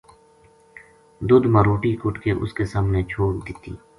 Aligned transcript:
دودھ 1.27 1.47
ما 1.53 1.61
روٹی 1.67 1.91
کُٹ 2.01 2.15
کے 2.23 2.31
اس 2.41 2.51
کے 2.57 2.65
سامنے 2.71 3.01
چھوڈ 3.13 3.33
دتّی 3.45 3.73